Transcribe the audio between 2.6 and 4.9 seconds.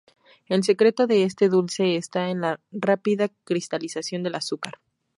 rápida cristalización del azúcar.